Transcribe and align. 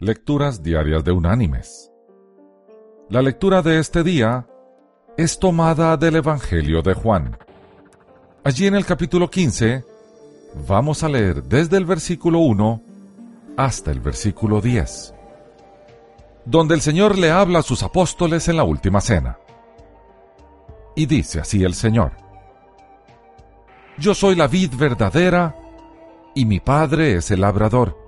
Lecturas 0.00 0.62
Diarias 0.62 1.02
de 1.02 1.10
Unánimes. 1.10 1.90
La 3.08 3.20
lectura 3.20 3.62
de 3.62 3.80
este 3.80 4.04
día 4.04 4.46
es 5.16 5.40
tomada 5.40 5.96
del 5.96 6.14
Evangelio 6.14 6.82
de 6.82 6.94
Juan. 6.94 7.36
Allí 8.44 8.68
en 8.68 8.76
el 8.76 8.86
capítulo 8.86 9.28
15 9.28 9.84
vamos 10.68 11.02
a 11.02 11.08
leer 11.08 11.42
desde 11.42 11.78
el 11.78 11.84
versículo 11.84 12.38
1 12.38 12.80
hasta 13.56 13.90
el 13.90 13.98
versículo 13.98 14.60
10, 14.60 15.14
donde 16.44 16.76
el 16.76 16.80
Señor 16.80 17.18
le 17.18 17.32
habla 17.32 17.58
a 17.58 17.64
sus 17.64 17.82
apóstoles 17.82 18.46
en 18.46 18.56
la 18.56 18.62
última 18.62 19.00
cena. 19.00 19.36
Y 20.94 21.06
dice 21.06 21.40
así 21.40 21.64
el 21.64 21.74
Señor, 21.74 22.12
Yo 23.98 24.14
soy 24.14 24.36
la 24.36 24.46
vid 24.46 24.74
verdadera 24.76 25.56
y 26.36 26.44
mi 26.44 26.60
Padre 26.60 27.16
es 27.16 27.32
el 27.32 27.40
labrador 27.40 28.07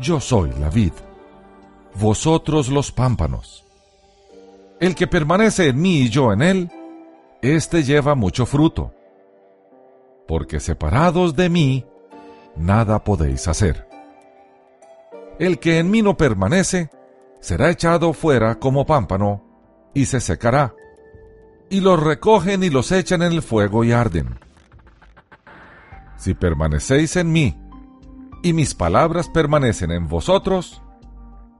Yo 0.00 0.20
soy 0.20 0.52
la 0.58 0.70
vid, 0.70 0.92
vosotros 1.94 2.68
los 2.68 2.92
pámpanos. 2.92 3.64
El 4.80 4.94
que 4.94 5.06
permanece 5.06 5.68
en 5.68 5.80
mí 5.80 5.98
y 6.00 6.08
yo 6.08 6.32
en 6.32 6.42
él, 6.42 6.70
éste 7.40 7.84
lleva 7.84 8.14
mucho 8.14 8.46
fruto, 8.46 8.92
porque 10.26 10.60
separados 10.60 11.36
de 11.36 11.48
mí, 11.48 11.86
nada 12.56 13.04
podéis 13.04 13.46
hacer. 13.48 13.86
El 15.38 15.58
que 15.58 15.78
en 15.78 15.90
mí 15.90 16.02
no 16.02 16.16
permanece, 16.16 16.90
será 17.40 17.70
echado 17.70 18.12
fuera 18.12 18.56
como 18.56 18.86
pámpano, 18.86 19.44
y 19.94 20.06
se 20.06 20.20
secará, 20.20 20.74
y 21.68 21.80
los 21.80 22.02
recogen 22.02 22.62
y 22.62 22.70
los 22.70 22.92
echan 22.92 23.22
en 23.22 23.32
el 23.32 23.42
fuego 23.42 23.84
y 23.84 23.92
arden. 23.92 24.38
Si 26.16 26.34
permanecéis 26.34 27.16
en 27.16 27.32
mí, 27.32 27.61
y 28.42 28.52
mis 28.52 28.74
palabras 28.74 29.28
permanecen 29.28 29.92
en 29.92 30.08
vosotros, 30.08 30.82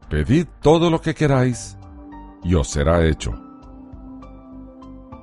pedid 0.09 0.47
todo 0.61 0.91
lo 0.91 1.01
que 1.01 1.15
queráis, 1.15 1.79
y 2.43 2.55
os 2.55 2.69
será 2.69 3.07
hecho. 3.07 3.33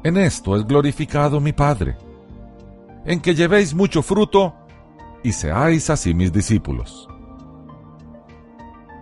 En 0.03 0.15
esto 0.15 0.55
es 0.55 0.65
glorificado 0.65 1.41
mi 1.41 1.51
Padre, 1.51 1.97
en 3.05 3.19
que 3.19 3.35
llevéis 3.35 3.73
mucho 3.73 4.01
fruto 4.01 4.55
y 5.21 5.33
seáis 5.33 5.89
así 5.89 6.13
mis 6.13 6.31
discípulos. 6.31 7.09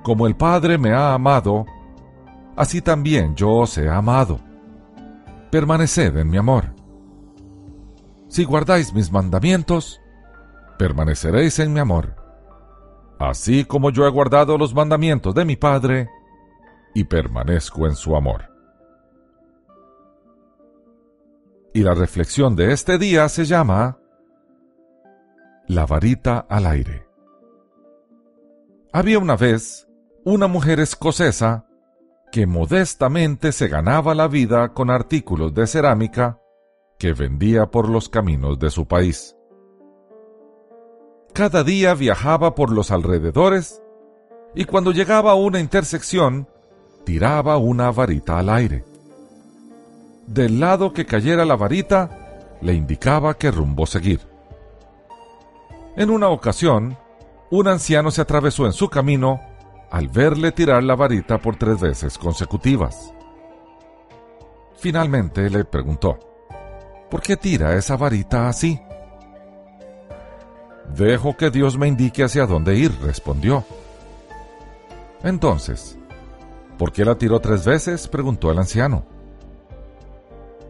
Como 0.03 0.25
el 0.25 0.36
Padre 0.36 0.80
me 0.80 0.94
ha 0.94 1.14
amado, 1.14 1.66
así 2.55 2.81
también 2.81 3.36
yo 3.36 3.52
os 3.52 3.77
he 3.77 3.88
amado. 3.88 4.39
Permaneced 5.52 6.17
en 6.17 6.30
mi 6.30 6.38
amor. 6.38 6.73
Si 8.30 8.44
guardáis 8.44 8.94
mis 8.94 9.11
mandamientos, 9.11 10.02
permaneceréis 10.77 11.59
en 11.59 11.73
mi 11.73 11.80
amor 11.80 12.16
así 13.19 13.65
como 13.65 13.89
yo 13.89 14.05
he 14.05 14.09
guardado 14.09 14.57
los 14.57 14.73
mandamientos 14.73 15.33
de 15.33 15.45
mi 15.45 15.55
Padre 15.55 16.09
y 16.93 17.03
permanezco 17.03 17.87
en 17.87 17.95
su 17.95 18.15
amor. 18.15 18.49
Y 21.73 21.81
la 21.81 21.93
reflexión 21.93 22.55
de 22.55 22.73
este 22.73 22.97
día 22.97 23.30
se 23.30 23.45
llama 23.45 23.99
La 25.67 25.86
varita 25.86 26.45
al 26.49 26.65
aire. 26.65 27.08
Había 28.92 29.19
una 29.19 29.36
vez 29.36 29.87
una 30.23 30.47
mujer 30.47 30.80
escocesa 30.80 31.67
que 32.31 32.47
modestamente 32.47 33.52
se 33.52 33.67
ganaba 33.67 34.15
la 34.15 34.27
vida 34.27 34.73
con 34.73 34.89
artículos 34.89 35.53
de 35.53 35.67
cerámica 35.67 36.42
que 36.97 37.13
vendía 37.13 37.67
por 37.67 37.89
los 37.89 38.09
caminos 38.09 38.58
de 38.59 38.69
su 38.71 38.87
país 38.87 39.36
cada 41.37 41.64
día 41.64 41.93
viajaba 41.93 42.55
por 42.55 42.71
los 42.71 42.89
alrededores 42.89 43.80
y 44.55 44.65
cuando 44.65 44.92
llegaba 44.92 45.33
a 45.33 45.36
una 45.36 45.59
intersección, 45.59 46.48
tiraba 47.03 47.58
una 47.58 47.92
varita 47.92 48.39
al 48.39 48.49
aire. 48.49 48.83
Del 50.25 50.59
lado 50.59 50.93
que 50.93 51.05
cayera 51.05 51.45
la 51.45 51.55
varita, 51.55 52.58
le 52.59 52.73
indicaba 52.73 53.36
qué 53.36 53.52
rumbo 53.52 53.86
seguir. 53.86 54.21
En 55.95 56.09
una 56.09 56.30
ocasión, 56.30 56.98
un 57.52 57.67
anciano 57.67 58.09
se 58.09 58.21
atravesó 58.21 58.65
en 58.65 58.73
su 58.73 58.89
camino 58.89 59.39
al 59.92 60.08
verle 60.08 60.52
tirar 60.52 60.81
la 60.81 60.95
varita 60.95 61.37
por 61.37 61.55
tres 61.55 61.80
veces 61.80 62.17
consecutivas. 62.17 63.14
Finalmente 64.75 65.52
le 65.52 65.65
preguntó, 65.65 66.17
¿por 67.11 67.21
qué 67.21 67.37
tira 67.37 67.75
esa 67.75 67.95
varita 67.95 68.49
así? 68.49 68.81
Dejo 70.97 71.37
que 71.37 71.52
Dios 71.52 71.77
me 71.77 71.87
indique 71.87 72.23
hacia 72.23 72.47
dónde 72.47 72.75
ir, 72.75 72.91
respondió. 73.03 73.63
Entonces, 75.23 75.95
¿por 76.80 76.91
qué 76.91 77.05
la 77.05 77.15
tiró 77.15 77.39
tres 77.39 77.65
veces? 77.65 78.08
preguntó 78.08 78.49
el 78.49 78.58
anciano. 78.58 79.05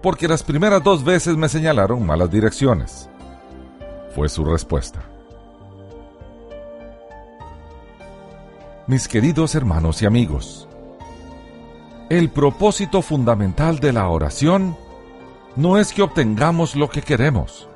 Porque 0.03 0.27
las 0.27 0.43
primeras 0.43 0.83
dos 0.83 1.05
veces 1.05 1.37
me 1.37 1.47
señalaron 1.47 2.05
malas 2.05 2.29
direcciones, 2.29 3.09
fue 4.13 4.27
su 4.27 4.43
respuesta. 4.43 5.01
Mis 8.85 9.07
queridos 9.07 9.55
hermanos 9.55 10.01
y 10.01 10.07
amigos, 10.07 10.67
el 12.09 12.29
propósito 12.29 13.01
fundamental 13.01 13.79
de 13.79 13.93
la 13.93 14.09
oración 14.09 14.75
no 15.55 15.77
es 15.77 15.93
que 15.93 16.01
obtengamos 16.01 16.75
lo 16.75 16.89
que 16.89 17.01
queremos, 17.01 17.69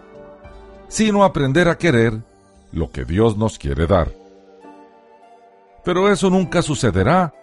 sino 0.89 1.23
aprender 1.23 1.69
a 1.69 1.77
querer 1.77 2.30
lo 2.71 2.91
que 2.91 3.05
Dios 3.05 3.37
nos 3.37 3.57
quiere 3.57 3.87
dar. 3.87 4.11
Pero 5.83 6.09
eso 6.11 6.29
nunca 6.29 6.61
sucederá 6.61 7.33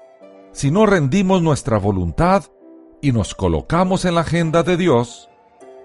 si 0.52 0.70
no 0.70 0.86
rendimos 0.86 1.42
nuestra 1.42 1.78
voluntad 1.78 2.44
y 3.00 3.12
nos 3.12 3.34
colocamos 3.34 4.04
en 4.04 4.14
la 4.14 4.22
agenda 4.22 4.62
de 4.62 4.76
Dios 4.76 5.28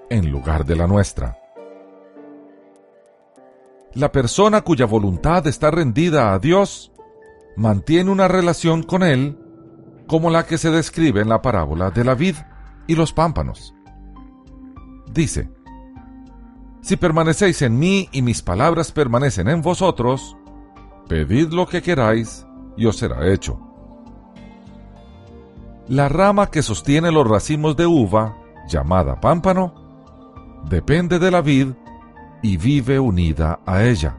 en 0.09 0.31
lugar 0.31 0.66
de 0.66 0.76
la 0.76 0.88
nuestra. 0.88 1.38
La 3.94 4.12
persona 4.12 4.62
cuya 4.62 4.86
voluntad 4.86 5.46
está 5.46 5.70
rendida 5.70 6.34
a 6.34 6.40
Dios 6.40 6.92
mantiene 7.56 8.10
una 8.10 8.28
relación 8.28 8.81
con 8.84 9.04
Él 9.04 9.38
como 10.08 10.30
la 10.30 10.46
que 10.46 10.58
se 10.58 10.72
describe 10.72 11.22
en 11.22 11.30
la 11.30 11.42
parábola 11.42 11.92
de 11.92 12.04
la 12.04 12.16
vid 12.16 12.36
y 12.88 12.96
los 12.96 13.14
pámpanos. 13.14 13.74
Dice, 15.12 15.50
si 16.83 16.97
permanecéis 16.97 17.61
en 17.61 17.79
mí 17.79 18.09
y 18.11 18.21
mis 18.21 18.41
palabras 18.41 18.91
permanecen 18.91 19.47
en 19.47 19.61
vosotros, 19.61 20.35
pedid 21.07 21.53
lo 21.53 21.66
que 21.66 21.81
queráis 21.81 22.45
y 22.75 22.85
os 22.85 22.97
será 22.97 23.31
hecho. 23.31 23.57
La 25.88 26.09
rama 26.09 26.51
que 26.51 26.61
sostiene 26.61 27.09
los 27.09 27.25
racimos 27.25 27.77
de 27.77 27.85
uva, 27.85 28.38
llamada 28.67 29.21
pámpano, 29.21 29.73
depende 30.69 31.19
de 31.19 31.31
la 31.31 31.41
vid 31.41 31.69
y 32.41 32.57
vive 32.57 33.00
unida 33.00 33.61
a 33.65 33.83
ella. 33.85 34.17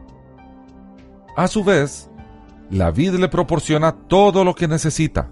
A 1.37 1.47
su 1.47 1.63
vez, 1.63 2.09
la 2.71 2.89
vid 2.89 3.13
le 3.13 3.27
proporciona 3.27 3.91
todo 3.91 4.43
lo 4.43 4.55
que 4.55 4.67
necesita, 4.67 5.31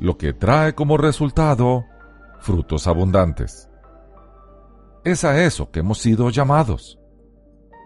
lo 0.00 0.18
que 0.18 0.34
trae 0.34 0.74
como 0.74 0.98
resultado 0.98 1.86
frutos 2.40 2.86
abundantes. 2.86 3.69
Es 5.04 5.24
a 5.24 5.42
eso 5.42 5.70
que 5.70 5.80
hemos 5.80 5.98
sido 5.98 6.28
llamados, 6.30 6.98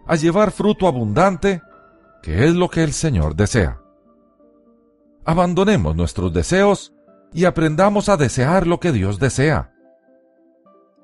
a 0.07 0.17
llevar 0.17 0.51
fruto 0.51 0.89
abundante, 0.89 1.63
que 2.23 2.47
es 2.47 2.55
lo 2.55 2.69
que 2.69 2.83
el 2.83 2.93
Señor 2.93 3.37
desea. 3.37 3.81
Abandonemos 5.25 5.95
nuestros 5.95 6.33
deseos 6.33 6.93
y 7.33 7.45
aprendamos 7.45 8.09
a 8.09 8.17
desear 8.17 8.67
lo 8.67 8.81
que 8.81 8.93
Dios 8.93 9.19
desea. 9.19 9.73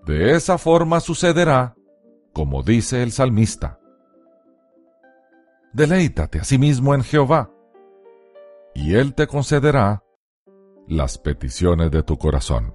De 0.05 0.35
esa 0.35 0.59
forma 0.59 1.01
sucederá, 1.01 1.77
como 2.33 2.62
dice 2.62 3.03
el 3.03 3.12
salmista. 3.12 3.79
Deleítate 5.73 6.41
a 6.41 6.45
sí 6.45 6.59
mismo 6.59 6.95
en 6.95 7.03
Jehová, 7.03 7.51
y 8.75 8.95
Él 8.95 9.15
te 9.15 9.27
concederá 9.27 10.03
las 10.89 11.19
peticiones 11.19 11.91
de 11.91 12.03
tu 12.03 12.19
corazón. 12.19 12.75